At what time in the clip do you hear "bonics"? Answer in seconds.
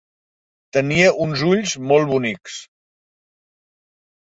2.15-2.57